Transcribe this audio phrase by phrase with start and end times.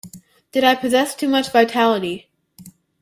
[0.51, 2.27] Did I possess too much vitality.